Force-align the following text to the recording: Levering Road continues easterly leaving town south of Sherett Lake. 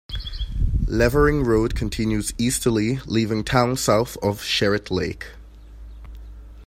Levering 0.87 1.43
Road 1.43 1.75
continues 1.75 2.33
easterly 2.39 2.97
leaving 3.05 3.43
town 3.43 3.77
south 3.77 4.17
of 4.23 4.39
Sherett 4.41 4.89
Lake. 4.89 5.27